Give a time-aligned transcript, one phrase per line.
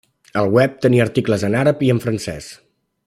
[0.39, 2.49] El web tenia articles en àrab i en francès.